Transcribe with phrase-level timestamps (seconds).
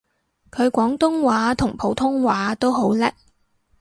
[0.49, 3.13] 佢廣東話同普通話都好叻